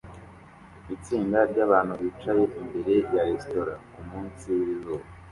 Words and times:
Itsinda 0.95 1.37
ryabantu 1.51 1.93
bicaye 2.01 2.43
imbere 2.59 2.93
ya 3.13 3.23
resitora 3.27 3.73
kumunsi 3.93 4.45
wizuba 4.57 5.05